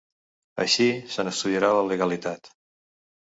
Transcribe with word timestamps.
Així, 0.63 0.87
se 1.15 1.25
n’estudiarà 1.27 1.69
la 1.79 1.85
legalitat. 1.91 2.53